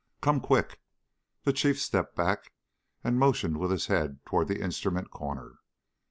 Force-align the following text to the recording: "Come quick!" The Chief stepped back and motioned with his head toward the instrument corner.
"Come 0.19 0.39
quick!" 0.41 0.79
The 1.43 1.53
Chief 1.53 1.79
stepped 1.79 2.15
back 2.15 2.53
and 3.03 3.19
motioned 3.19 3.57
with 3.59 3.69
his 3.69 3.85
head 3.85 4.17
toward 4.25 4.47
the 4.47 4.59
instrument 4.63 5.11
corner. 5.11 5.59